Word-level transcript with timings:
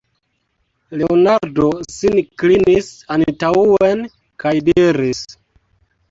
Leonardo 0.99 1.67
sin 1.95 2.21
klinis 2.41 2.87
antaŭen 3.17 4.01
kaj 4.45 4.55
diris: 4.71 5.21